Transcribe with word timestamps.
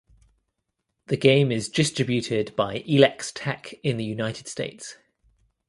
The 1.05 1.15
game 1.15 1.51
is 1.51 1.69
distributed 1.69 2.55
by 2.55 2.79
Elex 2.89 3.31
Tech 3.35 3.75
in 3.83 3.97
the 3.97 4.03
United 4.03 4.47
States. 4.47 4.97